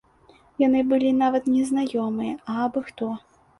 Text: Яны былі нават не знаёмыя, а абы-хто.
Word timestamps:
Яны 0.63 0.81
былі 0.93 1.11
нават 1.19 1.45
не 1.55 1.63
знаёмыя, 1.73 2.33
а 2.49 2.59
абы-хто. 2.67 3.15